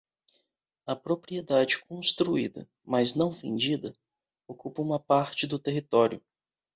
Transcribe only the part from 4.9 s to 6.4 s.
parte do território.